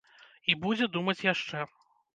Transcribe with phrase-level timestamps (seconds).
[0.53, 1.67] І будзе думаць яшчэ.